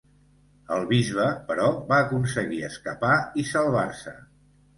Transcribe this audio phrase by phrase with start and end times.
[0.77, 3.13] El bisbe, però va aconseguir escapar
[3.45, 4.17] i salvar-se.